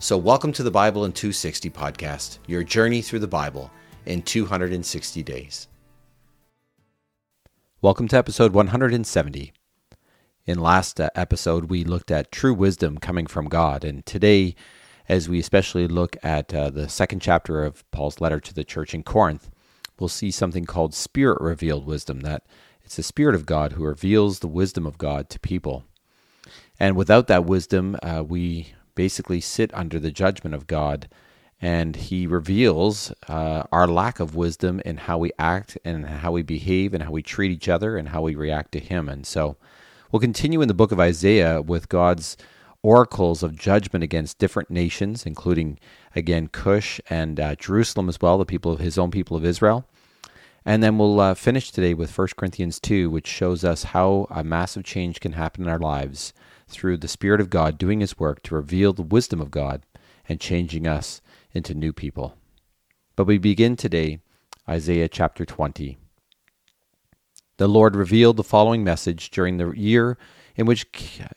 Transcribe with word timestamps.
So, 0.00 0.18
welcome 0.18 0.52
to 0.54 0.62
the 0.62 0.70
Bible 0.70 1.04
in 1.04 1.12
260 1.12 1.70
podcast, 1.70 2.38
your 2.46 2.62
journey 2.64 3.00
through 3.00 3.20
the 3.20 3.28
Bible 3.28 3.70
in 4.04 4.22
260 4.22 5.22
days. 5.22 5.68
Welcome 7.80 8.08
to 8.08 8.18
episode 8.18 8.52
170. 8.52 9.52
In 10.46 10.58
last 10.58 11.00
uh, 11.00 11.08
episode, 11.14 11.70
we 11.70 11.84
looked 11.84 12.10
at 12.10 12.32
true 12.32 12.52
wisdom 12.52 12.98
coming 12.98 13.26
from 13.26 13.48
God, 13.48 13.84
and 13.84 14.04
today, 14.04 14.56
as 15.08 15.28
we 15.28 15.38
especially 15.38 15.86
look 15.86 16.16
at 16.22 16.52
uh, 16.52 16.70
the 16.70 16.88
second 16.88 17.20
chapter 17.20 17.64
of 17.64 17.88
Paul's 17.92 18.20
letter 18.20 18.40
to 18.40 18.52
the 18.52 18.64
church 18.64 18.94
in 18.94 19.04
Corinth, 19.04 19.50
we'll 19.98 20.08
see 20.08 20.30
something 20.30 20.66
called 20.66 20.92
spirit 20.92 21.40
revealed 21.40 21.86
wisdom 21.86 22.20
that 22.20 22.44
it's 22.84 22.96
the 22.96 23.02
spirit 23.02 23.36
of 23.36 23.46
God 23.46 23.72
who 23.72 23.84
reveals 23.84 24.40
the 24.40 24.48
wisdom 24.48 24.86
of 24.86 24.98
God 24.98 25.30
to 25.30 25.40
people. 25.40 25.84
And 26.78 26.96
without 26.96 27.28
that 27.28 27.46
wisdom, 27.46 27.96
uh, 28.02 28.22
we 28.26 28.74
basically 28.94 29.40
sit 29.40 29.72
under 29.74 29.98
the 29.98 30.10
judgment 30.10 30.54
of 30.54 30.66
God. 30.66 31.08
And 31.60 31.96
he 31.96 32.26
reveals 32.26 33.12
uh, 33.28 33.64
our 33.72 33.86
lack 33.86 34.20
of 34.20 34.34
wisdom 34.34 34.80
in 34.84 34.98
how 34.98 35.18
we 35.18 35.32
act 35.38 35.78
and 35.84 36.04
how 36.04 36.32
we 36.32 36.42
behave 36.42 36.92
and 36.92 37.02
how 37.02 37.10
we 37.10 37.22
treat 37.22 37.50
each 37.50 37.68
other 37.68 37.96
and 37.96 38.08
how 38.08 38.22
we 38.22 38.34
react 38.34 38.72
to 38.72 38.80
him. 38.80 39.08
And 39.08 39.26
so 39.26 39.56
we'll 40.12 40.20
continue 40.20 40.60
in 40.60 40.68
the 40.68 40.74
book 40.74 40.92
of 40.92 41.00
Isaiah 41.00 41.62
with 41.62 41.88
God's 41.88 42.36
oracles 42.82 43.42
of 43.42 43.56
judgment 43.56 44.02
against 44.02 44.38
different 44.38 44.68
nations, 44.70 45.24
including, 45.24 45.78
again, 46.14 46.48
Cush 46.48 47.00
and 47.08 47.40
uh, 47.40 47.54
Jerusalem 47.54 48.10
as 48.10 48.20
well, 48.20 48.36
the 48.36 48.44
people 48.44 48.72
of 48.72 48.80
his 48.80 48.98
own 48.98 49.10
people 49.10 49.36
of 49.36 49.44
Israel. 49.44 49.86
And 50.66 50.82
then 50.82 50.98
we'll 50.98 51.20
uh, 51.20 51.34
finish 51.34 51.70
today 51.70 51.94
with 51.94 52.16
1 52.16 52.28
Corinthians 52.36 52.80
2, 52.80 53.10
which 53.10 53.26
shows 53.26 53.64
us 53.64 53.84
how 53.84 54.26
a 54.30 54.44
massive 54.44 54.84
change 54.84 55.20
can 55.20 55.32
happen 55.32 55.64
in 55.64 55.70
our 55.70 55.78
lives 55.78 56.34
through 56.74 56.98
the 56.98 57.08
Spirit 57.08 57.40
of 57.40 57.50
God 57.50 57.78
doing 57.78 58.00
His 58.00 58.18
work 58.18 58.42
to 58.42 58.54
reveal 58.54 58.92
the 58.92 59.02
wisdom 59.02 59.40
of 59.40 59.50
God 59.50 59.86
and 60.28 60.40
changing 60.40 60.86
us 60.86 61.20
into 61.52 61.74
new 61.74 61.92
people. 61.92 62.36
But 63.16 63.26
we 63.26 63.38
begin 63.38 63.76
today, 63.76 64.18
Isaiah 64.68 65.08
chapter 65.08 65.44
20. 65.44 65.98
The 67.56 67.68
Lord 67.68 67.94
revealed 67.94 68.36
the 68.36 68.42
following 68.42 68.82
message 68.82 69.30
during 69.30 69.58
the 69.58 69.70
year 69.70 70.18
in 70.56 70.66
which 70.66 70.86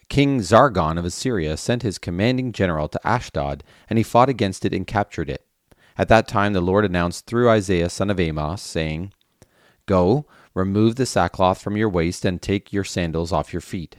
King 0.09 0.41
Sargon 0.41 0.97
of 0.97 1.05
Assyria 1.05 1.57
sent 1.57 1.83
his 1.83 1.97
commanding 1.97 2.51
general 2.51 2.87
to 2.87 3.07
Ashdod, 3.07 3.63
and 3.89 3.97
he 3.97 4.03
fought 4.03 4.29
against 4.29 4.65
it 4.65 4.73
and 4.73 4.85
captured 4.85 5.29
it. 5.29 5.45
At 5.97 6.07
that 6.09 6.27
time 6.27 6.53
the 6.53 6.61
Lord 6.61 6.85
announced 6.85 7.25
through 7.25 7.49
Isaiah 7.49 7.89
son 7.89 8.09
of 8.09 8.19
Amos, 8.19 8.61
saying, 8.61 9.13
Go, 9.85 10.25
remove 10.53 10.95
the 10.95 11.05
sackcloth 11.05 11.61
from 11.61 11.77
your 11.77 11.89
waist, 11.89 12.25
and 12.25 12.41
take 12.41 12.73
your 12.73 12.83
sandals 12.83 13.31
off 13.31 13.53
your 13.53 13.61
feet. 13.61 13.97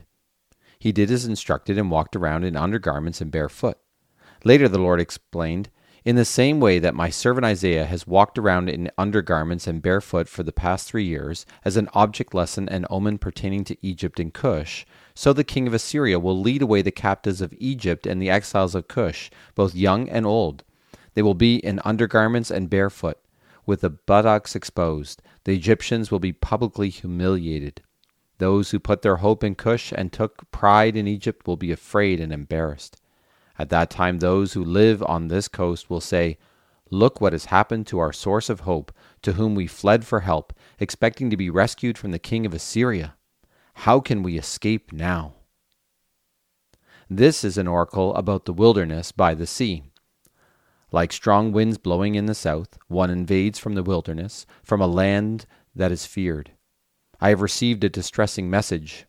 He 0.78 0.92
did 0.92 1.10
as 1.10 1.24
instructed 1.24 1.76
and 1.76 1.90
walked 1.90 2.14
around 2.14 2.44
in 2.44 2.56
undergarments 2.56 3.20
and 3.20 3.30
barefoot. 3.30 3.78
Later 4.44 4.68
the 4.68 4.78
Lord 4.78 5.00
explained, 5.00 5.70
In 6.04 6.14
the 6.14 6.24
same 6.24 6.60
way 6.60 6.78
that 6.78 6.94
my 6.94 7.10
servant 7.10 7.44
Isaiah 7.44 7.84
has 7.84 8.06
walked 8.06 8.38
around 8.38 8.68
in 8.68 8.90
undergarments 8.96 9.66
and 9.66 9.82
barefoot 9.82 10.28
for 10.28 10.44
the 10.44 10.52
past 10.52 10.88
three 10.88 11.04
years, 11.04 11.44
as 11.64 11.76
an 11.76 11.88
object 11.94 12.32
lesson 12.32 12.68
and 12.68 12.86
omen 12.88 13.18
pertaining 13.18 13.64
to 13.64 13.76
Egypt 13.84 14.20
and 14.20 14.32
Cush, 14.32 14.86
so 15.14 15.32
the 15.32 15.42
king 15.42 15.66
of 15.66 15.74
Assyria 15.74 16.20
will 16.20 16.40
lead 16.40 16.62
away 16.62 16.82
the 16.82 16.92
captives 16.92 17.40
of 17.40 17.52
Egypt 17.58 18.06
and 18.06 18.22
the 18.22 18.30
exiles 18.30 18.76
of 18.76 18.86
Cush, 18.86 19.30
both 19.56 19.74
young 19.74 20.08
and 20.08 20.24
old. 20.24 20.62
They 21.14 21.22
will 21.22 21.34
be 21.34 21.56
in 21.56 21.80
undergarments 21.84 22.52
and 22.52 22.70
barefoot, 22.70 23.18
with 23.66 23.80
the 23.80 23.90
buttocks 23.90 24.54
exposed. 24.54 25.20
The 25.42 25.54
Egyptians 25.54 26.12
will 26.12 26.20
be 26.20 26.32
publicly 26.32 26.88
humiliated. 26.90 27.82
Those 28.38 28.70
who 28.70 28.78
put 28.78 29.02
their 29.02 29.16
hope 29.16 29.42
in 29.42 29.54
Cush 29.54 29.92
and 29.92 30.12
took 30.12 30.50
pride 30.50 30.96
in 30.96 31.08
Egypt 31.08 31.46
will 31.46 31.56
be 31.56 31.72
afraid 31.72 32.20
and 32.20 32.32
embarrassed. 32.32 32.96
At 33.58 33.70
that 33.70 33.90
time, 33.90 34.18
those 34.18 34.52
who 34.52 34.64
live 34.64 35.02
on 35.02 35.28
this 35.28 35.48
coast 35.48 35.90
will 35.90 36.00
say, 36.00 36.38
Look 36.90 37.20
what 37.20 37.32
has 37.32 37.46
happened 37.46 37.86
to 37.88 37.98
our 37.98 38.12
source 38.12 38.48
of 38.48 38.60
hope, 38.60 38.92
to 39.22 39.32
whom 39.32 39.54
we 39.54 39.66
fled 39.66 40.06
for 40.06 40.20
help, 40.20 40.52
expecting 40.78 41.28
to 41.30 41.36
be 41.36 41.50
rescued 41.50 41.98
from 41.98 42.12
the 42.12 42.18
king 42.18 42.46
of 42.46 42.54
Assyria. 42.54 43.14
How 43.74 44.00
can 44.00 44.22
we 44.22 44.38
escape 44.38 44.92
now? 44.92 45.34
This 47.10 47.44
is 47.44 47.58
an 47.58 47.66
oracle 47.66 48.14
about 48.14 48.44
the 48.44 48.52
wilderness 48.52 49.12
by 49.12 49.34
the 49.34 49.46
sea. 49.46 49.84
Like 50.90 51.12
strong 51.12 51.52
winds 51.52 51.76
blowing 51.76 52.14
in 52.14 52.26
the 52.26 52.34
south, 52.34 52.78
one 52.86 53.10
invades 53.10 53.58
from 53.58 53.74
the 53.74 53.82
wilderness, 53.82 54.46
from 54.62 54.80
a 54.80 54.86
land 54.86 55.46
that 55.74 55.92
is 55.92 56.06
feared. 56.06 56.52
I 57.20 57.30
have 57.30 57.42
received 57.42 57.82
a 57.82 57.88
distressing 57.88 58.48
message. 58.48 59.06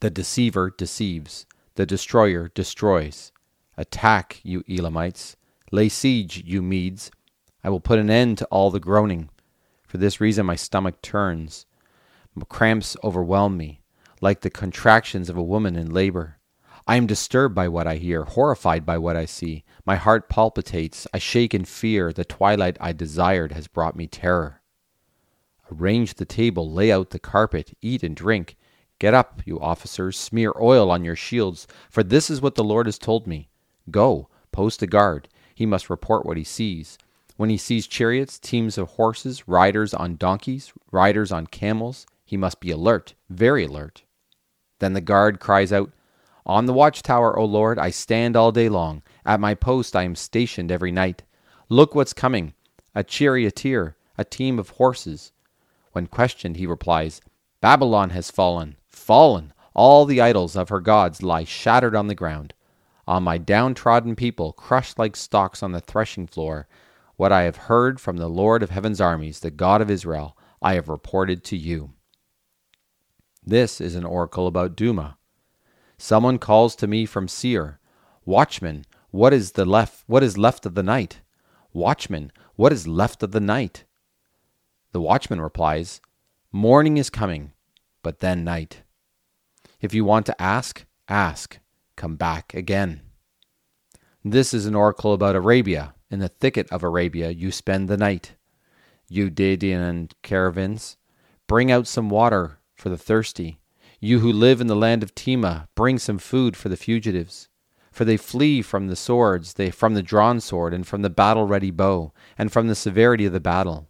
The 0.00 0.08
deceiver 0.08 0.70
deceives, 0.70 1.44
the 1.74 1.84
destroyer 1.84 2.50
destroys. 2.54 3.30
Attack, 3.76 4.40
you 4.42 4.64
Elamites. 4.68 5.36
Lay 5.70 5.90
siege, 5.90 6.42
you 6.46 6.62
Medes. 6.62 7.10
I 7.62 7.68
will 7.68 7.80
put 7.80 7.98
an 7.98 8.08
end 8.08 8.38
to 8.38 8.46
all 8.46 8.70
the 8.70 8.80
groaning. 8.80 9.28
For 9.86 9.98
this 9.98 10.20
reason, 10.20 10.46
my 10.46 10.56
stomach 10.56 11.02
turns. 11.02 11.66
Cramps 12.48 12.96
overwhelm 13.04 13.56
me, 13.56 13.80
like 14.20 14.40
the 14.40 14.50
contractions 14.50 15.28
of 15.28 15.36
a 15.36 15.42
woman 15.42 15.76
in 15.76 15.92
labor. 15.92 16.38
I 16.86 16.96
am 16.96 17.06
disturbed 17.06 17.54
by 17.54 17.68
what 17.68 17.86
I 17.86 17.96
hear, 17.96 18.24
horrified 18.24 18.86
by 18.86 18.98
what 18.98 19.16
I 19.16 19.24
see. 19.24 19.64
My 19.84 19.96
heart 19.96 20.28
palpitates. 20.28 21.06
I 21.12 21.18
shake 21.18 21.54
in 21.54 21.64
fear. 21.64 22.12
The 22.12 22.24
twilight 22.24 22.76
I 22.80 22.92
desired 22.92 23.52
has 23.52 23.68
brought 23.68 23.96
me 23.96 24.06
terror. 24.06 24.62
Arrange 25.72 26.14
the 26.14 26.24
table, 26.24 26.70
lay 26.70 26.92
out 26.92 27.10
the 27.10 27.18
carpet, 27.18 27.76
eat 27.80 28.02
and 28.02 28.14
drink. 28.14 28.56
Get 28.98 29.14
up, 29.14 29.42
you 29.44 29.60
officers, 29.60 30.18
smear 30.18 30.52
oil 30.60 30.90
on 30.90 31.04
your 31.04 31.16
shields, 31.16 31.66
for 31.90 32.02
this 32.02 32.30
is 32.30 32.40
what 32.40 32.54
the 32.54 32.64
Lord 32.64 32.86
has 32.86 32.98
told 32.98 33.26
me. 33.26 33.48
Go, 33.90 34.28
post 34.52 34.82
a 34.82 34.86
guard. 34.86 35.28
He 35.54 35.66
must 35.66 35.90
report 35.90 36.24
what 36.24 36.36
he 36.36 36.44
sees. 36.44 36.98
When 37.36 37.50
he 37.50 37.56
sees 37.56 37.86
chariots, 37.86 38.38
teams 38.38 38.78
of 38.78 38.90
horses, 38.90 39.48
riders 39.48 39.92
on 39.92 40.16
donkeys, 40.16 40.72
riders 40.92 41.32
on 41.32 41.48
camels, 41.48 42.06
he 42.24 42.36
must 42.36 42.60
be 42.60 42.70
alert, 42.70 43.14
very 43.28 43.64
alert. 43.64 44.04
Then 44.78 44.92
the 44.92 45.00
guard 45.00 45.40
cries 45.40 45.72
out, 45.72 45.92
On 46.46 46.66
the 46.66 46.72
watchtower, 46.72 47.38
O 47.38 47.44
Lord, 47.44 47.78
I 47.78 47.90
stand 47.90 48.36
all 48.36 48.52
day 48.52 48.68
long. 48.68 49.02
At 49.26 49.40
my 49.40 49.54
post 49.54 49.96
I 49.96 50.04
am 50.04 50.14
stationed 50.14 50.70
every 50.70 50.92
night. 50.92 51.22
Look 51.68 51.94
what's 51.94 52.12
coming 52.12 52.54
a 52.94 53.02
charioteer, 53.02 53.96
a 54.16 54.24
team 54.24 54.58
of 54.58 54.70
horses. 54.70 55.32
When 55.94 56.08
questioned, 56.08 56.56
he 56.56 56.66
replies, 56.66 57.20
Babylon 57.60 58.10
has 58.10 58.28
fallen, 58.28 58.78
fallen. 58.88 59.52
All 59.74 60.04
the 60.04 60.20
idols 60.20 60.56
of 60.56 60.68
her 60.68 60.80
gods 60.80 61.22
lie 61.22 61.44
shattered 61.44 61.94
on 61.94 62.08
the 62.08 62.16
ground. 62.16 62.52
On 63.06 63.22
my 63.22 63.38
downtrodden 63.38 64.16
people, 64.16 64.52
crushed 64.52 64.98
like 64.98 65.14
stalks 65.14 65.62
on 65.62 65.70
the 65.70 65.80
threshing 65.80 66.26
floor, 66.26 66.66
what 67.14 67.30
I 67.30 67.42
have 67.42 67.68
heard 67.68 68.00
from 68.00 68.16
the 68.16 68.26
Lord 68.26 68.64
of 68.64 68.70
heaven's 68.70 69.00
armies, 69.00 69.38
the 69.38 69.52
God 69.52 69.80
of 69.80 69.88
Israel, 69.88 70.36
I 70.60 70.74
have 70.74 70.88
reported 70.88 71.44
to 71.44 71.56
you. 71.56 71.92
This 73.46 73.80
is 73.80 73.94
an 73.94 74.04
oracle 74.04 74.48
about 74.48 74.74
Duma. 74.74 75.16
Someone 75.96 76.38
calls 76.38 76.74
to 76.74 76.88
me 76.88 77.06
from 77.06 77.28
Seir, 77.28 77.78
Watchman, 78.24 78.84
what 79.12 79.32
is 79.32 79.52
the 79.52 79.64
left 79.64 80.02
what 80.08 80.24
is 80.24 80.36
left 80.36 80.66
of 80.66 80.74
the 80.74 80.82
night? 80.82 81.20
Watchman, 81.72 82.32
what 82.56 82.72
is 82.72 82.88
left 82.88 83.22
of 83.22 83.30
the 83.30 83.38
night? 83.38 83.84
The 84.94 85.00
watchman 85.00 85.40
replies, 85.40 86.00
Morning 86.52 86.98
is 86.98 87.10
coming, 87.10 87.50
but 88.04 88.20
then 88.20 88.44
night. 88.44 88.82
If 89.80 89.92
you 89.92 90.04
want 90.04 90.24
to 90.26 90.40
ask, 90.40 90.86
ask. 91.08 91.58
Come 91.96 92.14
back 92.14 92.54
again. 92.54 93.00
This 94.22 94.54
is 94.54 94.66
an 94.66 94.76
oracle 94.76 95.12
about 95.12 95.34
Arabia. 95.34 95.94
In 96.12 96.20
the 96.20 96.28
thicket 96.28 96.70
of 96.70 96.84
Arabia 96.84 97.30
you 97.30 97.50
spend 97.50 97.88
the 97.88 97.96
night. 97.96 98.36
You 99.08 99.30
Dedan 99.30 100.12
caravans, 100.22 100.96
bring 101.48 101.72
out 101.72 101.88
some 101.88 102.08
water 102.08 102.60
for 102.76 102.88
the 102.88 102.96
thirsty. 102.96 103.58
You 103.98 104.20
who 104.20 104.32
live 104.32 104.60
in 104.60 104.68
the 104.68 104.76
land 104.76 105.02
of 105.02 105.12
Tema, 105.12 105.68
bring 105.74 105.98
some 105.98 106.18
food 106.18 106.56
for 106.56 106.68
the 106.68 106.76
fugitives. 106.76 107.48
For 107.90 108.04
they 108.04 108.16
flee 108.16 108.62
from 108.62 108.86
the 108.86 108.94
swords, 108.94 109.54
they 109.54 109.72
from 109.72 109.94
the 109.94 110.04
drawn 110.04 110.38
sword, 110.38 110.72
and 110.72 110.86
from 110.86 111.02
the 111.02 111.10
battle 111.10 111.48
ready 111.48 111.72
bow, 111.72 112.12
and 112.38 112.52
from 112.52 112.68
the 112.68 112.76
severity 112.76 113.26
of 113.26 113.32
the 113.32 113.40
battle. 113.40 113.88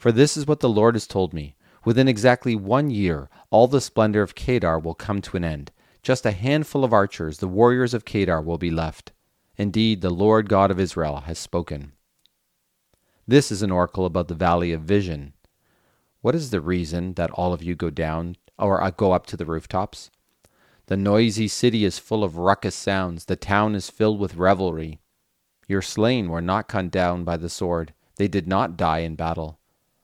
For 0.00 0.10
this 0.10 0.34
is 0.34 0.46
what 0.46 0.60
the 0.60 0.68
Lord 0.70 0.94
has 0.94 1.06
told 1.06 1.34
me. 1.34 1.56
Within 1.84 2.08
exactly 2.08 2.56
one 2.56 2.88
year, 2.88 3.28
all 3.50 3.68
the 3.68 3.82
splendor 3.82 4.22
of 4.22 4.34
Kedar 4.34 4.78
will 4.78 4.94
come 4.94 5.20
to 5.20 5.36
an 5.36 5.44
end. 5.44 5.72
Just 6.02 6.24
a 6.24 6.30
handful 6.30 6.84
of 6.84 6.94
archers, 6.94 7.36
the 7.36 7.46
warriors 7.46 7.92
of 7.92 8.06
Kedar, 8.06 8.40
will 8.40 8.56
be 8.56 8.70
left. 8.70 9.12
Indeed, 9.58 10.00
the 10.00 10.08
Lord 10.08 10.48
God 10.48 10.70
of 10.70 10.80
Israel 10.80 11.24
has 11.26 11.38
spoken. 11.38 11.92
This 13.28 13.52
is 13.52 13.60
an 13.60 13.70
oracle 13.70 14.06
about 14.06 14.28
the 14.28 14.34
valley 14.34 14.72
of 14.72 14.80
vision. 14.80 15.34
What 16.22 16.34
is 16.34 16.48
the 16.48 16.62
reason 16.62 17.12
that 17.14 17.30
all 17.32 17.52
of 17.52 17.62
you 17.62 17.74
go 17.74 17.90
down 17.90 18.36
or 18.58 18.82
uh, 18.82 18.92
go 18.92 19.12
up 19.12 19.26
to 19.26 19.36
the 19.36 19.44
rooftops? 19.44 20.10
The 20.86 20.96
noisy 20.96 21.46
city 21.46 21.84
is 21.84 21.98
full 21.98 22.24
of 22.24 22.38
ruckus 22.38 22.74
sounds. 22.74 23.26
The 23.26 23.36
town 23.36 23.74
is 23.74 23.90
filled 23.90 24.18
with 24.18 24.36
revelry. 24.36 24.98
Your 25.68 25.82
slain 25.82 26.30
were 26.30 26.40
not 26.40 26.68
cut 26.68 26.90
down 26.90 27.22
by 27.24 27.36
the 27.36 27.50
sword. 27.50 27.92
They 28.16 28.28
did 28.28 28.48
not 28.48 28.78
die 28.78 29.00
in 29.00 29.14
battle. 29.14 29.59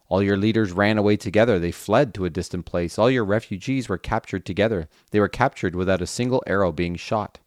All 0.08 0.22
your 0.22 0.36
leaders 0.36 0.72
ran 0.72 0.98
away 0.98 1.16
together. 1.16 1.58
They 1.58 1.72
fled 1.72 2.14
to 2.14 2.24
a 2.24 2.30
distant 2.30 2.64
place. 2.64 2.98
All 2.98 3.10
your 3.10 3.24
refugees 3.24 3.88
were 3.88 3.98
captured 3.98 4.46
together. 4.46 4.88
They 5.10 5.20
were 5.20 5.28
captured 5.28 5.74
without 5.74 6.02
a 6.02 6.06
single 6.06 6.42
arrow 6.46 6.70
being 6.72 6.96
shot. 6.96 7.38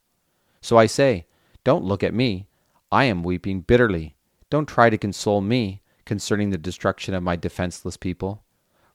So 0.62 0.78
I 0.78 0.86
say, 0.86 1.26
don't 1.64 1.86
look 1.86 2.04
at 2.04 2.14
me. 2.14 2.48
I 2.92 3.06
am 3.06 3.24
weeping 3.24 3.62
bitterly. 3.62 4.16
Don't 4.50 4.66
try 4.68 4.90
to 4.90 4.98
console 4.98 5.42
me 5.42 5.82
concerning 6.06 6.50
the 6.50 6.58
destruction 6.58 7.14
of 7.14 7.24
my 7.24 7.36
defenseless 7.36 7.96
people. 7.96 8.44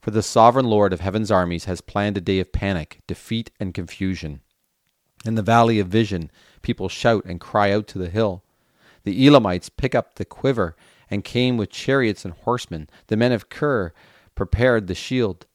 For 0.02 0.10
the 0.10 0.22
sovereign 0.22 0.66
Lord 0.66 0.92
of 0.92 1.00
heaven's 1.00 1.30
armies 1.30 1.64
has 1.64 1.80
planned 1.80 2.18
a 2.18 2.20
day 2.20 2.40
of 2.40 2.52
panic, 2.52 3.00
defeat, 3.06 3.50
and 3.58 3.72
confusion. 3.72 4.42
In 5.24 5.36
the 5.36 5.42
valley 5.42 5.78
of 5.78 5.88
vision, 5.88 6.30
people 6.60 6.90
shout 6.90 7.24
and 7.24 7.40
cry 7.40 7.72
out 7.72 7.86
to 7.88 7.98
the 7.98 8.10
hill. 8.10 8.42
The 9.04 9.26
Elamites 9.26 9.70
pick 9.70 9.94
up 9.94 10.16
the 10.16 10.26
quiver 10.26 10.76
and 11.10 11.24
came 11.24 11.56
with 11.56 11.70
chariots 11.70 12.24
and 12.24 12.34
horsemen. 12.34 12.88
The 13.08 13.16
men 13.16 13.32
of 13.32 13.48
Kir 13.48 13.92
prepared 14.34 14.86
the 14.86 14.94
shield. 14.94 15.46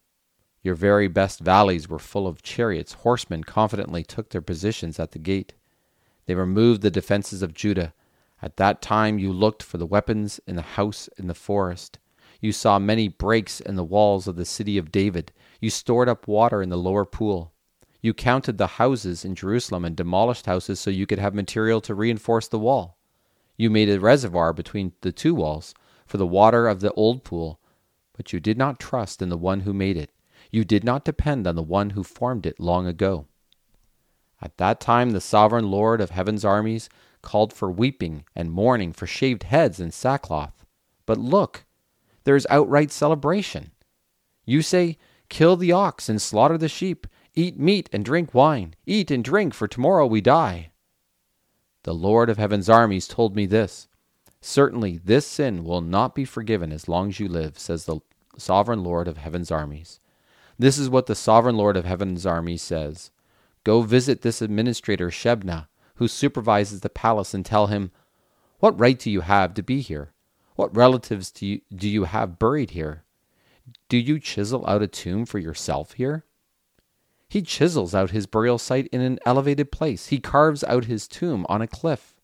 Your 0.61 0.75
very 0.75 1.07
best 1.07 1.39
valleys 1.39 1.87
were 1.87 1.99
full 1.99 2.27
of 2.27 2.41
chariots. 2.41 2.93
Horsemen 2.93 3.43
confidently 3.43 4.03
took 4.03 4.29
their 4.29 4.41
positions 4.41 4.99
at 4.99 5.11
the 5.11 5.19
gate. 5.19 5.53
They 6.25 6.35
removed 6.35 6.81
the 6.81 6.91
defenses 6.91 7.41
of 7.41 7.53
Judah. 7.53 7.93
At 8.41 8.57
that 8.57 8.81
time 8.81 9.17
you 9.17 9.33
looked 9.33 9.63
for 9.63 9.77
the 9.77 9.85
weapons 9.85 10.39
in 10.45 10.55
the 10.55 10.61
house 10.61 11.09
in 11.17 11.27
the 11.27 11.33
forest. 11.33 11.97
You 12.41 12.51
saw 12.51 12.79
many 12.79 13.07
breaks 13.07 13.59
in 13.59 13.75
the 13.75 13.83
walls 13.83 14.27
of 14.27 14.35
the 14.35 14.45
city 14.45 14.77
of 14.77 14.91
David. 14.91 15.31
You 15.59 15.69
stored 15.69 16.07
up 16.07 16.27
water 16.27 16.61
in 16.61 16.69
the 16.69 16.77
lower 16.77 17.05
pool. 17.05 17.53
You 18.01 18.13
counted 18.13 18.57
the 18.57 18.67
houses 18.67 19.25
in 19.25 19.35
Jerusalem 19.35 19.83
and 19.83 19.95
demolished 19.95 20.45
houses 20.45 20.79
so 20.79 20.89
you 20.89 21.05
could 21.05 21.19
have 21.19 21.33
material 21.33 21.81
to 21.81 21.95
reinforce 21.95 22.47
the 22.47 22.59
wall. 22.59 22.98
You 23.59 23.69
made 23.69 23.89
a 23.89 23.99
reservoir 23.99 24.53
between 24.53 24.93
the 25.01 25.11
two 25.11 25.35
walls 25.35 25.75
for 26.07 26.15
the 26.15 26.25
water 26.25 26.69
of 26.69 26.79
the 26.79 26.93
old 26.93 27.25
pool, 27.25 27.59
but 28.15 28.31
you 28.31 28.39
did 28.39 28.57
not 28.57 28.79
trust 28.79 29.21
in 29.21 29.27
the 29.27 29.37
one 29.37 29.59
who 29.59 29.73
made 29.73 29.97
it. 29.97 30.11
You 30.49 30.63
did 30.63 30.85
not 30.85 31.03
depend 31.03 31.45
on 31.45 31.55
the 31.55 31.61
one 31.61 31.89
who 31.89 32.01
formed 32.01 32.45
it 32.45 32.61
long 32.61 32.87
ago. 32.87 33.27
At 34.41 34.55
that 34.59 34.79
time, 34.79 35.09
the 35.09 35.19
sovereign 35.19 35.69
Lord 35.69 35.99
of 35.99 36.11
heaven's 36.11 36.45
armies 36.45 36.87
called 37.21 37.51
for 37.51 37.69
weeping 37.69 38.23
and 38.33 38.49
mourning, 38.49 38.93
for 38.93 39.05
shaved 39.05 39.43
heads 39.43 39.81
and 39.81 39.93
sackcloth. 39.93 40.63
But 41.05 41.17
look, 41.17 41.65
there 42.23 42.37
is 42.37 42.47
outright 42.49 42.93
celebration. 42.93 43.71
You 44.45 44.61
say, 44.61 44.97
Kill 45.27 45.57
the 45.57 45.73
ox 45.73 46.07
and 46.07 46.21
slaughter 46.21 46.57
the 46.57 46.69
sheep, 46.69 47.07
eat 47.35 47.59
meat 47.59 47.89
and 47.91 48.05
drink 48.05 48.33
wine, 48.33 48.75
eat 48.85 49.11
and 49.11 49.21
drink, 49.21 49.53
for 49.53 49.67
tomorrow 49.67 50.05
we 50.05 50.21
die. 50.21 50.68
The 51.83 51.93
Lord 51.93 52.29
of 52.29 52.37
heaven's 52.37 52.69
armies 52.69 53.07
told 53.07 53.35
me 53.35 53.45
this 53.45 53.87
Certainly 54.41 54.99
this 55.03 55.25
sin 55.25 55.63
will 55.63 55.81
not 55.81 56.15
be 56.15 56.25
forgiven 56.25 56.71
as 56.71 56.87
long 56.87 57.09
as 57.09 57.19
you 57.19 57.27
live, 57.27 57.57
says 57.59 57.85
the 57.85 57.99
sovereign 58.37 58.83
Lord 58.83 59.07
of 59.07 59.17
heaven's 59.17 59.51
armies. 59.51 59.99
This 60.57 60.77
is 60.77 60.89
what 60.89 61.05
the 61.05 61.15
sovereign 61.15 61.55
Lord 61.55 61.77
of 61.77 61.85
heaven's 61.85 62.25
armies 62.25 62.61
says 62.61 63.11
Go 63.63 63.81
visit 63.81 64.21
this 64.21 64.41
administrator, 64.41 65.09
Shebna, 65.09 65.67
who 65.95 66.07
supervises 66.07 66.81
the 66.81 66.89
palace, 66.89 67.33
and 67.33 67.45
tell 67.45 67.67
him, 67.67 67.91
What 68.59 68.79
right 68.79 68.97
do 68.97 69.11
you 69.11 69.21
have 69.21 69.53
to 69.55 69.63
be 69.63 69.81
here? 69.81 70.13
What 70.55 70.75
relatives 70.75 71.31
do 71.31 71.45
you, 71.45 71.61
do 71.73 71.87
you 71.87 72.03
have 72.05 72.39
buried 72.39 72.71
here? 72.71 73.03
Do 73.87 73.97
you 73.97 74.19
chisel 74.19 74.65
out 74.67 74.81
a 74.81 74.87
tomb 74.87 75.25
for 75.25 75.39
yourself 75.39 75.93
here? 75.93 76.25
He 77.29 77.43
chisels 77.43 77.93
out 77.93 78.09
his 78.09 78.25
burial 78.25 78.57
site 78.57 78.87
in 78.87 79.01
an 79.01 79.19
elevated 79.23 79.71
place. 79.71 80.07
He 80.07 80.19
carves 80.19 80.63
out 80.63 80.85
his 80.85 81.07
tomb 81.07 81.45
on 81.47 81.61
a 81.61 81.67
cliff. 81.67 82.15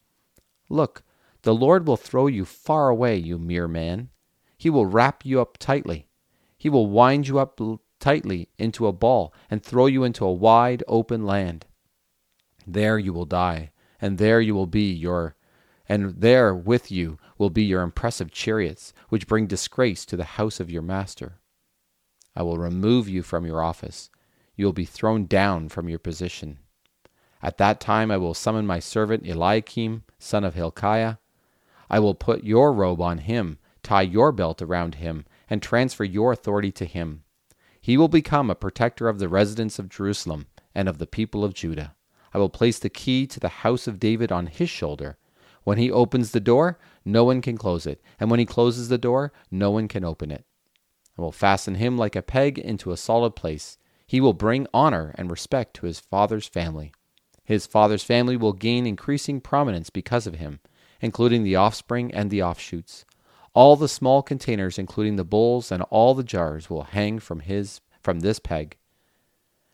Look, 0.68 1.04
the 1.44 1.54
Lord 1.54 1.86
will 1.86 1.98
throw 1.98 2.26
you 2.26 2.44
far 2.44 2.90
away, 2.90 3.16
you 3.16 3.38
mere 3.38 3.68
man. 3.68 4.10
He 4.58 4.70
will 4.72 4.88
wrap 4.88 5.24
you 5.24 5.40
up 5.40 5.60
tightly. 5.60 6.08
He 6.58 6.70
will 6.70 6.88
wind 6.88 7.28
you 7.28 7.38
up 7.38 7.60
tightly 8.00 8.50
into 8.58 8.88
a 8.88 8.94
ball 8.94 9.32
and 9.50 9.62
throw 9.62 9.86
you 9.86 10.04
into 10.04 10.26
a 10.26 10.34
wide 10.34 10.84
open 10.88 11.24
land. 11.24 11.68
There 12.66 12.98
you 12.98 13.14
will 13.14 13.26
die, 13.26 13.72
and 14.02 14.18
there 14.18 14.42
you 14.42 14.56
will 14.56 14.66
be 14.66 14.92
your 14.92 15.36
and 15.88 16.20
there 16.20 16.56
with 16.56 16.92
you 16.92 17.20
will 17.38 17.52
be 17.52 17.64
your 17.64 17.84
impressive 17.84 18.32
chariots, 18.32 18.92
which 19.10 19.28
bring 19.28 19.46
disgrace 19.46 20.04
to 20.08 20.18
the 20.18 20.24
house 20.24 20.60
of 20.60 20.72
your 20.72 20.82
master. 20.82 21.40
I 22.36 22.42
will 22.42 22.58
remove 22.58 23.08
you 23.08 23.22
from 23.22 23.46
your 23.46 23.62
office 23.62 24.10
you 24.56 24.66
will 24.66 24.74
be 24.74 24.86
thrown 24.86 25.26
down 25.26 25.70
from 25.70 25.90
your 25.90 26.00
position. 26.00 26.60
At 27.42 27.58
that 27.58 27.80
time 27.80 28.10
I 28.12 28.18
will 28.18 28.34
summon 28.34 28.66
my 28.66 28.80
servant 28.80 29.28
Eliakim, 29.28 30.04
son 30.18 30.44
of 30.44 30.56
Hilkiah. 30.56 31.18
I 31.90 32.00
will 32.00 32.16
put 32.16 32.44
your 32.44 32.74
robe 32.74 33.02
on 33.02 33.20
him, 33.20 33.60
tie 33.84 34.02
your 34.02 34.32
belt 34.32 34.62
around 34.62 34.96
him, 34.96 35.26
and 35.50 35.62
transfer 35.62 36.04
your 36.04 36.32
authority 36.32 36.72
to 36.72 36.86
him. 36.86 37.24
He 37.80 37.98
will 37.98 38.08
become 38.08 38.50
a 38.50 38.56
protector 38.56 39.08
of 39.08 39.20
the 39.20 39.30
residents 39.30 39.78
of 39.78 39.90
Jerusalem 39.90 40.48
and 40.74 40.90
of 40.90 40.98
the 40.98 41.06
people 41.06 41.44
of 41.44 41.54
Judah. 41.54 41.94
I 42.34 42.40
will 42.40 42.50
place 42.50 42.80
the 42.80 42.90
key 42.90 43.28
to 43.28 43.40
the 43.40 43.48
house 43.48 43.88
of 43.88 44.00
David 44.00 44.32
on 44.32 44.48
his 44.48 44.70
shoulder. 44.70 45.18
When 45.64 45.78
he 45.78 45.92
opens 45.92 46.32
the 46.32 46.40
door, 46.40 46.80
no 47.06 47.24
one 47.24 47.42
can 47.42 47.58
close 47.58 47.86
it, 47.86 48.02
and 48.20 48.32
when 48.32 48.40
he 48.40 48.46
closes 48.46 48.90
the 48.90 48.98
door, 48.98 49.32
no 49.52 49.70
one 49.72 49.88
can 49.88 50.04
open 50.04 50.32
it. 50.32 50.46
I 51.18 51.22
will 51.22 51.32
fasten 51.32 51.76
him 51.76 51.98
like 51.98 52.16
a 52.16 52.22
peg 52.22 52.58
into 52.58 52.92
a 52.92 52.98
solid 52.98 53.36
place. 53.36 53.78
He 54.06 54.22
will 54.22 54.34
bring 54.34 54.68
honor 54.74 55.14
and 55.18 55.32
respect 55.32 55.74
to 55.76 55.86
his 55.86 56.00
father's 56.00 56.48
family. 56.48 56.94
His 57.44 57.66
father's 57.66 58.04
family 58.04 58.38
will 58.38 58.54
gain 58.54 58.86
increasing 58.86 59.42
prominence 59.42 59.90
because 59.90 60.28
of 60.28 60.36
him, 60.36 60.60
including 61.02 61.44
the 61.44 61.56
offspring 61.56 62.14
and 62.14 62.30
the 62.30 62.42
offshoots. 62.42 63.06
All 63.54 63.76
the 63.76 63.88
small 63.88 64.22
containers, 64.22 64.78
including 64.78 65.16
the 65.16 65.24
bowls 65.24 65.72
and 65.72 65.84
all 65.84 66.14
the 66.14 66.24
jars, 66.24 66.70
will 66.70 66.84
hang 66.84 67.20
from 67.20 67.40
his 67.40 67.82
from 68.02 68.20
this 68.20 68.40
peg. 68.40 68.78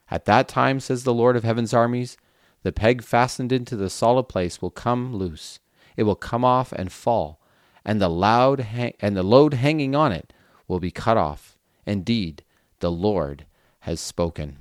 At 0.09 0.25
that 0.25 0.47
time, 0.47 0.79
says 0.79 1.03
the 1.03 1.13
Lord 1.13 1.35
of 1.35 1.43
heaven's 1.43 1.73
armies, 1.73 2.17
the 2.63 2.71
peg 2.71 3.01
fastened 3.01 3.51
into 3.51 3.75
the 3.75 3.89
solid 3.89 4.25
place 4.25 4.61
will 4.61 4.71
come 4.71 5.15
loose. 5.15 5.59
It 5.97 6.03
will 6.03 6.15
come 6.15 6.45
off 6.45 6.71
and 6.73 6.91
fall, 6.91 7.41
and 7.83 7.99
the 7.99 8.09
loud 8.09 8.59
ha- 8.59 8.95
and 8.99 9.15
the 9.15 9.23
load 9.23 9.55
hanging 9.55 9.95
on 9.95 10.11
it 10.11 10.31
will 10.67 10.79
be 10.79 10.91
cut 10.91 11.17
off. 11.17 11.57
Indeed, 11.85 12.43
the 12.79 12.91
Lord 12.91 13.45
has 13.81 13.99
spoken. 13.99 14.57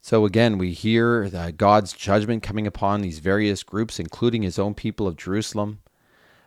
So 0.00 0.24
again, 0.24 0.58
we 0.58 0.72
hear 0.72 1.30
God's 1.56 1.92
judgment 1.92 2.42
coming 2.42 2.66
upon 2.66 3.00
these 3.00 3.20
various 3.20 3.62
groups, 3.62 4.00
including 4.00 4.42
his 4.42 4.58
own 4.58 4.74
people 4.74 5.06
of 5.06 5.16
Jerusalem. 5.16 5.78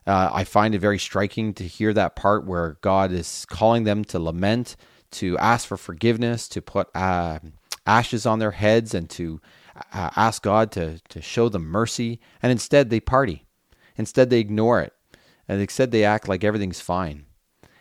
Uh, 0.06 0.30
I 0.32 0.44
find 0.44 0.76
it 0.76 0.80
very 0.80 1.00
striking 1.00 1.54
to 1.56 1.64
hear 1.64 1.94
that 1.94 2.16
part 2.16 2.46
where 2.46 2.78
God 2.82 3.12
is 3.12 3.46
calling 3.50 3.86
them 3.86 4.04
to 4.06 4.20
lament, 4.20 4.76
to 5.12 5.38
ask 5.38 5.68
for 5.68 5.78
forgiveness, 5.78 6.48
to 6.50 6.62
put 6.62 6.94
uh, 6.94 7.40
ashes 7.88 8.26
on 8.26 8.40
their 8.40 8.52
heads, 8.52 8.94
and 8.94 9.10
to 9.12 9.42
uh, 9.94 10.12
ask 10.16 10.44
God 10.44 10.72
to, 10.74 11.00
to 11.10 11.22
show 11.22 11.50
them 11.50 11.66
mercy. 11.66 12.20
And 12.44 12.52
instead, 12.52 12.90
they 12.90 13.00
party. 13.00 13.46
Instead, 13.96 14.30
they 14.30 14.40
ignore 14.40 14.82
it. 14.82 14.94
And 15.48 15.62
instead, 15.62 15.92
they 15.92 16.04
act 16.04 16.28
like 16.28 16.44
everything's 16.44 16.82
fine 16.82 17.26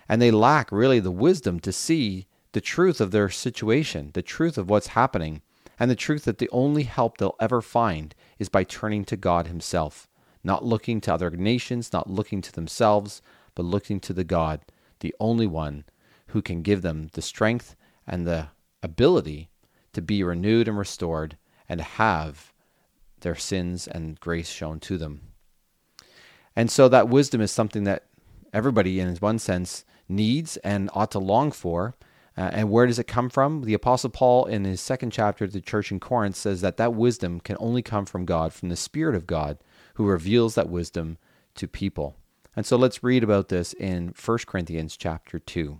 and 0.09 0.21
they 0.21 0.31
lack 0.31 0.71
really 0.71 1.01
the 1.01 1.11
wisdom 1.11 1.61
to 1.61 1.73
see 1.73 2.27
the 2.53 2.61
truth 2.61 3.01
of 3.01 3.11
their 3.11 3.29
situation, 3.29 4.11
the 4.15 4.23
truth 4.23 4.57
of 4.57 4.71
what's 4.71 4.89
happening, 4.89 5.43
and 5.79 5.91
the 5.91 5.97
truth 5.97 6.25
that 6.25 6.39
the 6.39 6.49
only 6.51 6.85
help 6.85 7.19
they'll 7.19 7.37
ever 7.41 7.61
find 7.61 8.15
is 8.39 8.49
by 8.49 8.65
turning 8.65 9.05
to 9.07 9.17
God 9.17 9.47
Himself, 9.47 10.09
not 10.43 10.65
looking 10.65 11.01
to 11.03 11.15
other 11.15 11.31
nations, 11.31 11.93
not 11.93 12.09
looking 12.09 12.41
to 12.43 12.53
themselves, 12.53 13.23
but 13.55 13.65
looking 13.65 14.01
to 14.01 14.13
the 14.13 14.25
God, 14.25 14.61
the 15.01 15.15
only 15.19 15.47
one 15.47 15.85
who 16.29 16.43
can 16.43 16.63
give 16.63 16.83
them 16.83 17.09
the 17.13 17.23
strength 17.23 17.77
and 18.07 18.27
the 18.27 18.49
ability 18.83 19.51
to 19.93 20.03
be 20.03 20.23
renewed 20.23 20.69
and 20.69 20.79
restored 20.79 21.37
and 21.69 21.81
have 21.81 22.53
their 23.21 23.35
sins 23.35 23.87
and 23.89 24.21
grace 24.21 24.51
shown 24.51 24.79
to 24.81 24.99
them. 24.99 25.23
And 26.55 26.71
so 26.71 26.89
that 26.89 27.09
wisdom 27.09 27.41
is 27.41 27.51
something 27.51 27.85
that 27.85 28.05
everybody, 28.53 29.01
in 29.01 29.17
one 29.17 29.39
sense, 29.39 29.85
needs 30.09 30.57
and 30.59 30.91
ought 30.95 31.11
to 31.13 31.19
long 31.19 31.51
for. 31.53 31.95
Uh, 32.37 32.51
and 32.53 32.71
where 32.71 32.87
does 32.87 32.99
it 32.99 33.07
come 33.07 33.31
from? 33.31 33.63
The 33.63 33.75
Apostle 33.75 34.11
Paul, 34.11 34.47
in 34.47 34.65
his 34.65 34.81
second 34.81 35.13
chapter 35.13 35.47
to 35.47 35.53
the 35.53 35.61
church 35.61 35.93
in 35.93 36.01
Corinth, 36.01 36.37
says 36.37 36.61
that 36.63 36.77
that 36.79 36.95
wisdom 36.95 37.39
can 37.41 37.57
only 37.61 37.81
come 37.83 38.07
from 38.07 38.25
God, 38.25 38.53
from 38.53 38.71
the 38.71 38.77
Spirit 38.77 39.15
of 39.15 39.27
God, 39.27 39.59
who 39.95 40.07
reveals 40.07 40.57
that 40.57 40.69
wisdom 40.69 41.17
to 41.55 41.69
people. 41.69 42.17
And 42.57 42.67
so 42.67 42.77
let's 42.77 43.05
read 43.05 43.23
about 43.23 43.49
this 43.49 43.73
in 43.73 44.15
1 44.23 44.39
Corinthians 44.47 44.97
chapter 44.97 45.39
2. 45.39 45.79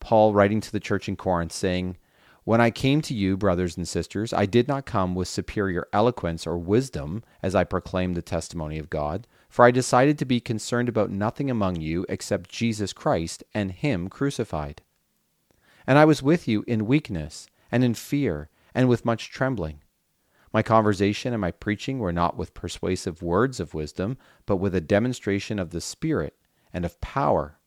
Paul 0.00 0.32
writing 0.34 0.60
to 0.60 0.72
the 0.72 0.80
church 0.80 1.08
in 1.08 1.16
Corinth, 1.16 1.52
saying, 1.52 1.96
When 2.44 2.60
I 2.60 2.70
came 2.70 3.00
to 3.02 3.14
you, 3.14 3.36
brothers 3.36 3.76
and 3.76 3.88
sisters, 3.88 4.32
I 4.32 4.46
did 4.46 4.68
not 4.68 4.86
come 4.86 5.14
with 5.14 5.28
superior 5.28 5.86
eloquence 5.92 6.46
or 6.46 6.58
wisdom 6.58 7.24
as 7.42 7.54
I 7.54 7.64
proclaimed 7.64 8.14
the 8.14 8.22
testimony 8.22 8.78
of 8.78 8.90
God 8.90 9.26
for 9.48 9.64
I 9.64 9.70
decided 9.70 10.18
to 10.18 10.24
be 10.24 10.40
concerned 10.40 10.88
about 10.88 11.10
nothing 11.10 11.50
among 11.50 11.76
you 11.76 12.04
except 12.08 12.50
Jesus 12.50 12.92
Christ 12.92 13.42
and 13.54 13.72
Him 13.72 14.08
crucified. 14.08 14.82
And 15.86 15.98
I 15.98 16.04
was 16.04 16.22
with 16.22 16.46
you 16.46 16.64
in 16.66 16.86
weakness, 16.86 17.48
and 17.70 17.82
in 17.82 17.94
fear, 17.94 18.50
and 18.74 18.88
with 18.88 19.04
much 19.04 19.30
trembling. 19.30 19.80
My 20.52 20.62
conversation 20.62 21.32
and 21.32 21.40
my 21.40 21.50
preaching 21.50 21.98
were 21.98 22.12
not 22.12 22.36
with 22.36 22.54
persuasive 22.54 23.22
words 23.22 23.60
of 23.60 23.74
wisdom, 23.74 24.16
but 24.46 24.56
with 24.56 24.74
a 24.74 24.80
demonstration 24.80 25.58
of 25.58 25.70
the 25.70 25.80
Spirit 25.80 26.36
and 26.72 26.84
of 26.84 27.00
power, 27.00 27.58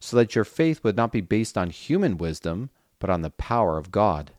so 0.00 0.16
that 0.16 0.34
your 0.34 0.44
faith 0.44 0.84
would 0.84 0.96
not 0.96 1.12
be 1.12 1.20
based 1.20 1.56
on 1.56 1.70
human 1.70 2.18
wisdom, 2.18 2.70
but 2.98 3.10
on 3.10 3.22
the 3.22 3.30
power 3.30 3.78
of 3.78 3.90
God. 3.90 4.32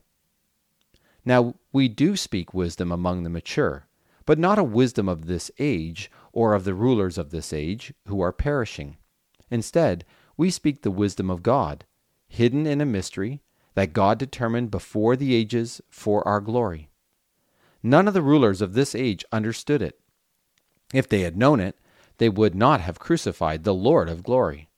Now, 1.24 1.54
we 1.72 1.88
do 1.88 2.16
speak 2.16 2.54
wisdom 2.54 2.92
among 2.92 3.22
the 3.22 3.30
mature, 3.30 3.87
but 4.28 4.38
not 4.38 4.58
a 4.58 4.62
wisdom 4.62 5.08
of 5.08 5.24
this 5.24 5.50
age 5.58 6.10
or 6.34 6.52
of 6.52 6.64
the 6.64 6.74
rulers 6.74 7.16
of 7.16 7.30
this 7.30 7.50
age 7.50 7.94
who 8.08 8.20
are 8.20 8.30
perishing. 8.30 8.98
Instead, 9.50 10.04
we 10.36 10.50
speak 10.50 10.82
the 10.82 10.90
wisdom 10.90 11.30
of 11.30 11.42
God, 11.42 11.86
hidden 12.26 12.66
in 12.66 12.82
a 12.82 12.84
mystery 12.84 13.40
that 13.72 13.94
God 13.94 14.18
determined 14.18 14.70
before 14.70 15.16
the 15.16 15.34
ages 15.34 15.80
for 15.88 16.28
our 16.28 16.42
glory. 16.42 16.90
None 17.82 18.06
of 18.06 18.12
the 18.12 18.20
rulers 18.20 18.60
of 18.60 18.74
this 18.74 18.94
age 18.94 19.24
understood 19.32 19.80
it. 19.80 19.98
If 20.92 21.08
they 21.08 21.20
had 21.20 21.38
known 21.38 21.58
it, 21.58 21.78
they 22.18 22.28
would 22.28 22.54
not 22.54 22.82
have 22.82 22.98
crucified 22.98 23.64
the 23.64 23.72
Lord 23.72 24.10
of 24.10 24.22
glory. 24.22 24.68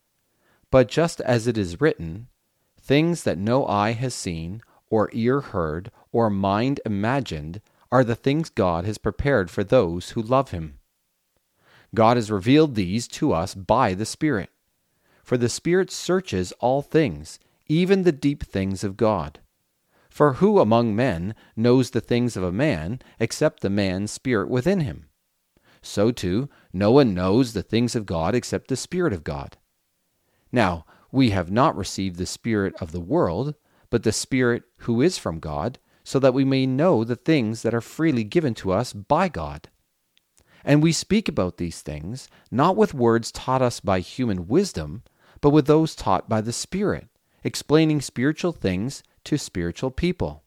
But 0.70 0.86
just 0.86 1.20
as 1.22 1.48
it 1.48 1.58
is 1.58 1.80
written, 1.80 2.28
things 2.80 3.24
that 3.24 3.36
no 3.36 3.66
eye 3.66 3.94
has 3.94 4.14
seen, 4.14 4.62
or 4.90 5.10
ear 5.12 5.40
heard, 5.40 5.90
or 6.12 6.30
mind 6.30 6.80
imagined, 6.86 7.60
are 7.92 8.04
the 8.04 8.14
things 8.14 8.50
God 8.50 8.84
has 8.84 8.98
prepared 8.98 9.50
for 9.50 9.64
those 9.64 10.10
who 10.10 10.22
love 10.22 10.50
Him. 10.50 10.78
God 11.94 12.16
has 12.16 12.30
revealed 12.30 12.74
these 12.74 13.08
to 13.08 13.32
us 13.32 13.54
by 13.54 13.94
the 13.94 14.06
Spirit. 14.06 14.50
For 15.24 15.36
the 15.36 15.48
Spirit 15.48 15.90
searches 15.90 16.52
all 16.60 16.82
things, 16.82 17.38
even 17.66 18.02
the 18.02 18.12
deep 18.12 18.44
things 18.44 18.84
of 18.84 18.96
God. 18.96 19.40
For 20.08 20.34
who 20.34 20.58
among 20.58 20.94
men 20.94 21.34
knows 21.56 21.90
the 21.90 22.00
things 22.00 22.36
of 22.36 22.42
a 22.42 22.52
man 22.52 23.00
except 23.18 23.60
the 23.60 23.70
man's 23.70 24.10
spirit 24.10 24.48
within 24.48 24.80
him? 24.80 25.06
So 25.82 26.10
too, 26.10 26.48
no 26.72 26.90
one 26.90 27.14
knows 27.14 27.52
the 27.52 27.62
things 27.62 27.94
of 27.94 28.06
God 28.06 28.34
except 28.34 28.68
the 28.68 28.76
Spirit 28.76 29.12
of 29.12 29.24
God. 29.24 29.56
Now, 30.52 30.84
we 31.12 31.30
have 31.30 31.50
not 31.50 31.76
received 31.76 32.16
the 32.16 32.26
Spirit 32.26 32.74
of 32.80 32.92
the 32.92 33.00
world, 33.00 33.54
but 33.88 34.02
the 34.02 34.12
Spirit 34.12 34.64
who 34.78 35.00
is 35.00 35.16
from 35.16 35.38
God, 35.38 35.78
so 36.04 36.18
that 36.18 36.34
we 36.34 36.44
may 36.44 36.66
know 36.66 37.04
the 37.04 37.16
things 37.16 37.62
that 37.62 37.74
are 37.74 37.80
freely 37.80 38.24
given 38.24 38.54
to 38.54 38.72
us 38.72 38.92
by 38.92 39.28
God. 39.28 39.68
And 40.64 40.82
we 40.82 40.92
speak 40.92 41.28
about 41.28 41.56
these 41.56 41.80
things, 41.80 42.28
not 42.50 42.76
with 42.76 42.94
words 42.94 43.32
taught 43.32 43.62
us 43.62 43.80
by 43.80 44.00
human 44.00 44.46
wisdom, 44.46 45.02
but 45.40 45.50
with 45.50 45.66
those 45.66 45.94
taught 45.94 46.28
by 46.28 46.40
the 46.40 46.52
Spirit, 46.52 47.08
explaining 47.44 48.00
spiritual 48.00 48.52
things 48.52 49.02
to 49.24 49.38
spiritual 49.38 49.90
people. 49.90 50.44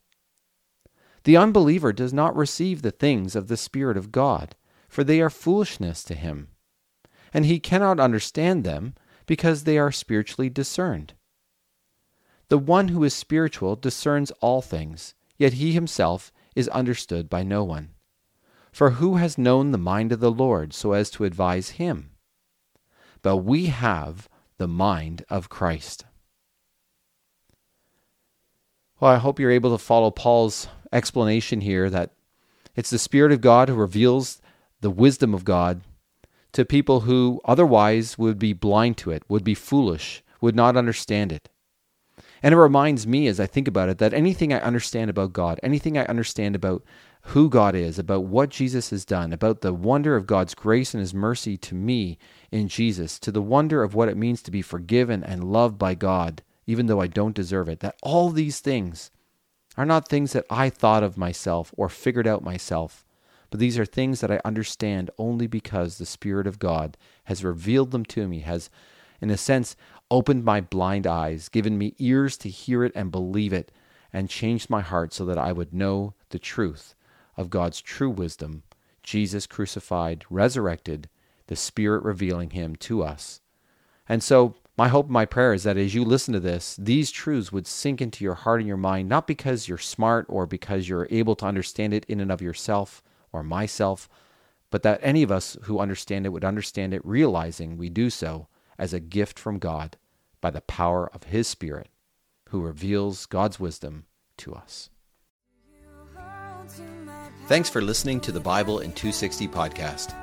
The 1.24 1.38
unbeliever 1.38 1.94
does 1.94 2.14
not 2.14 2.36
receive 2.36 2.82
the 2.82 2.92
things 2.92 3.36
of 3.36 3.48
the 3.48 3.58
Spirit 3.58 3.98
of 3.98 4.12
God, 4.12 4.56
for 4.88 5.04
they 5.04 5.22
are 5.22 5.30
foolishness 5.30 6.04
to 6.04 6.16
him, 6.16 6.50
and 7.34 7.46
he 7.46 7.60
cannot 7.60 8.00
understand 8.00 8.64
them 8.64 8.94
because 9.26 9.64
they 9.64 9.78
are 9.78 9.92
spiritually 9.92 10.50
discerned. 10.50 11.14
The 12.50 12.58
one 12.58 12.90
who 12.90 13.04
is 13.04 13.14
spiritual 13.14 13.76
discerns 13.76 14.32
all 14.42 14.62
things, 14.62 15.16
yet 15.38 15.54
he 15.54 15.72
himself 15.72 16.32
is 16.56 16.68
understood 16.70 17.30
by 17.30 17.44
no 17.44 17.64
one. 17.64 17.90
For 18.72 18.92
who 18.92 19.18
has 19.18 19.38
known 19.38 19.72
the 19.72 19.78
mind 19.78 20.12
of 20.12 20.20
the 20.20 20.32
Lord 20.32 20.74
so 20.74 20.94
as 20.94 21.10
to 21.12 21.26
advise 21.26 21.72
him? 21.72 22.12
But 23.22 23.38
we 23.38 23.68
have 23.68 24.28
the 24.58 24.68
mind 24.68 25.26
of 25.30 25.50
Christ. 25.50 26.06
Well, 29.00 29.12
I 29.12 29.18
hope 29.18 29.40
you're 29.40 29.52
able 29.52 29.72
to 29.72 29.84
follow 29.84 30.12
Paul's 30.12 30.68
explanation 30.92 31.62
here 31.62 31.90
that 31.90 32.12
it's 32.76 32.90
the 32.90 33.00
Spirit 33.00 33.32
of 33.32 33.42
God 33.42 33.70
who 33.70 33.76
reveals 33.76 34.42
the 34.82 34.90
wisdom 34.90 35.34
of 35.34 35.46
God 35.46 35.82
to 36.54 36.66
people 36.66 37.02
who 37.02 37.42
otherwise 37.46 38.18
would 38.18 38.40
be 38.40 38.54
blind 38.54 38.98
to 38.98 39.12
it, 39.12 39.24
would 39.28 39.44
be 39.44 39.56
foolish, 39.56 40.24
would 40.40 40.56
not 40.56 40.78
understand 40.78 41.32
it. 41.32 41.50
And 42.44 42.54
it 42.54 42.58
reminds 42.58 43.08
me 43.08 43.28
as 43.28 43.40
I 43.40 43.48
think 43.48 43.70
about 43.70 43.88
it 43.88 44.00
that 44.00 44.14
anything 44.14 44.52
I 44.54 44.60
understand 44.60 45.10
about 45.10 45.32
God, 45.32 45.62
anything 45.64 45.98
I 45.98 46.04
understand 46.06 46.56
about 46.56 46.84
who 47.28 47.50
God 47.50 47.74
is, 47.74 47.98
about 47.98 48.26
what 48.26 48.50
Jesus 48.50 48.90
has 48.90 49.06
done, 49.06 49.32
about 49.32 49.62
the 49.62 49.74
wonder 49.74 50.18
of 50.18 50.28
God's 50.28 50.54
grace 50.54 50.94
and 50.94 51.00
his 51.00 51.14
mercy 51.14 51.56
to 51.58 51.74
me 51.74 52.18
in 52.52 52.68
Jesus, 52.68 53.18
to 53.20 53.32
the 53.32 53.42
wonder 53.42 53.82
of 53.82 53.96
what 53.96 54.10
it 54.10 54.18
means 54.18 54.42
to 54.42 54.52
be 54.52 54.62
forgiven 54.62 55.24
and 55.24 55.46
loved 55.54 55.78
by 55.78 55.96
God, 55.96 56.44
even 56.68 56.88
though 56.88 57.00
I 57.00 57.08
don't 57.08 57.34
deserve 57.34 57.70
it, 57.70 57.80
that 57.80 57.96
all 58.04 58.30
these 58.30 58.60
things 58.60 59.10
are 59.78 59.86
not 59.86 60.10
things 60.10 60.34
that 60.34 60.46
I 60.50 60.70
thought 60.70 61.02
of 61.02 61.18
myself 61.18 61.74
or 61.78 61.88
figured 61.88 62.28
out 62.28 62.44
myself, 62.44 63.06
but 63.50 63.60
these 63.60 63.80
are 63.80 63.86
things 63.86 64.20
that 64.20 64.32
I 64.32 64.42
understand 64.44 65.10
only 65.18 65.48
because 65.48 65.98
the 65.98 66.06
Spirit 66.06 66.46
of 66.46 66.60
God 66.60 66.98
has 67.26 67.44
revealed 67.44 67.92
them 67.92 68.04
to 68.06 68.28
me, 68.28 68.40
has, 68.40 68.70
in 69.22 69.30
a 69.30 69.38
sense, 69.38 69.78
opened 70.14 70.46
my 70.46 70.62
blind 70.62 71.08
eyes, 71.08 71.50
given 71.50 71.76
me 71.76 71.96
ears 71.98 72.38
to 72.38 72.48
hear 72.48 72.84
it 72.84 72.92
and 72.94 73.10
believe 73.10 73.52
it, 73.52 73.72
and 74.14 74.30
changed 74.30 74.70
my 74.70 74.80
heart 74.80 75.12
so 75.12 75.26
that 75.26 75.40
I 75.40 75.52
would 75.52 75.74
know 75.74 76.14
the 76.30 76.38
truth 76.38 76.94
of 77.36 77.50
God's 77.50 77.82
true 77.82 78.12
wisdom, 78.12 78.62
Jesus 79.02 79.48
crucified, 79.48 80.24
resurrected, 80.30 81.10
the 81.48 81.56
Spirit 81.56 82.04
revealing 82.04 82.52
him 82.52 82.76
to 82.76 83.02
us. 83.02 83.42
And 84.08 84.22
so, 84.22 84.54
my 84.78 84.88
hope 84.88 85.08
and 85.08 85.14
my 85.14 85.26
prayer 85.26 85.52
is 85.52 85.64
that 85.64 85.78
as 85.78 85.96
you 85.96 86.04
listen 86.04 86.32
to 86.36 86.40
this, 86.40 86.78
these 86.80 87.10
truths 87.10 87.52
would 87.52 87.66
sink 87.66 88.00
into 88.00 88.24
your 88.24 88.36
heart 88.36 88.60
and 88.60 88.68
your 88.68 88.78
mind, 88.78 89.10
not 89.10 89.26
because 89.26 89.68
you're 89.68 89.80
smart 89.80 90.28
or 90.30 90.46
because 90.46 90.88
you're 90.88 91.08
able 91.10 91.36
to 91.38 91.48
understand 91.48 91.92
it 91.92 92.06
in 92.06 92.20
and 92.20 92.32
of 92.32 92.40
yourself 92.40 93.02
or 93.32 93.42
myself, 93.42 94.08
but 94.70 94.84
that 94.84 95.00
any 95.02 95.24
of 95.24 95.32
us 95.32 95.58
who 95.64 95.80
understand 95.80 96.28
it 96.28 96.30
would 96.30 96.46
understand 96.46 96.94
it, 96.94 97.04
realizing 97.04 97.78
we 97.78 97.90
do 97.90 98.12
so 98.12 98.48
as 98.78 98.94
a 98.94 99.00
gift 99.00 99.40
from 99.40 99.58
God 99.58 99.98
by 100.44 100.52
the 100.52 100.62
power 100.62 101.10
of 101.14 101.24
His 101.24 101.48
Spirit, 101.48 101.88
who 102.50 102.62
reveals 102.62 103.26
God's 103.26 103.62
wisdom 103.62 104.06
to 104.38 104.54
us. 104.54 104.90
Thanks 107.48 107.70
for 107.70 107.82
listening 107.82 108.20
to 108.22 108.32
the 108.34 108.42
Bible 108.42 108.80
in 108.80 108.92
260 108.92 109.48
podcast. 109.48 110.14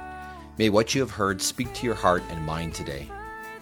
May 0.59 0.69
what 0.69 0.95
you 0.95 1.01
have 1.01 1.11
heard 1.11 1.41
speak 1.41 1.73
to 1.75 1.87
your 1.87 1.95
heart 1.95 2.23
and 2.29 2.45
mind 2.45 2.75
today. 2.75 3.11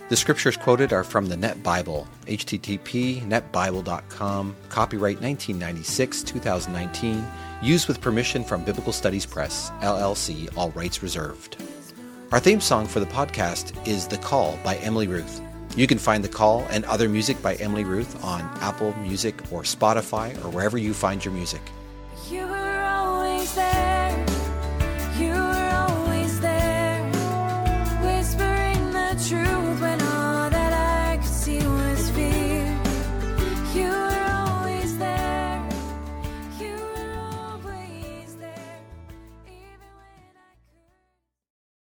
The 0.08 0.16
scriptures 0.16 0.56
quoted 0.56 0.92
are 0.92 1.04
from 1.04 1.26
the 1.26 1.36
Net 1.36 1.62
Bible, 1.62 2.08
http 2.26 3.22
netbible.com, 3.22 4.56
copyright 4.68 5.20
1996 5.20 6.22
2019, 6.24 7.24
used 7.62 7.86
with 7.86 8.00
permission 8.00 8.42
from 8.42 8.64
Biblical 8.64 8.92
Studies 8.92 9.26
Press, 9.26 9.70
LLC, 9.80 10.48
all 10.56 10.70
rights 10.70 11.02
reserved. 11.02 11.62
Our 12.32 12.40
theme 12.40 12.60
song 12.60 12.86
for 12.86 13.00
the 13.00 13.06
podcast 13.06 13.86
is 13.86 14.08
The 14.08 14.18
Call 14.18 14.58
by 14.64 14.76
Emily 14.76 15.06
Ruth. 15.06 15.40
You 15.76 15.86
can 15.86 15.98
find 15.98 16.24
The 16.24 16.28
Call 16.28 16.66
and 16.70 16.84
other 16.86 17.08
music 17.08 17.40
by 17.40 17.54
Emily 17.56 17.84
Ruth 17.84 18.24
on 18.24 18.40
Apple 18.60 18.94
Music 18.98 19.40
or 19.52 19.62
Spotify 19.62 20.36
or 20.44 20.50
wherever 20.50 20.76
you 20.76 20.92
find 20.92 21.24
your 21.24 21.32
music. 21.34 21.62
You 22.28 22.46